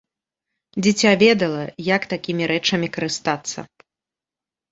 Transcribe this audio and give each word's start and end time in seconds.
Дзіця 0.85 1.09
ведала, 1.23 1.63
як 1.95 2.07
такімі 2.15 2.43
рэчамі 2.53 2.87
карыстацца. 2.95 3.59